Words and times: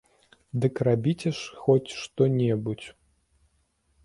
Дык 0.63 0.79
рабіце 0.87 1.29
ж 1.39 1.61
хоць 1.67 1.95
што-небудзь! 2.01 2.87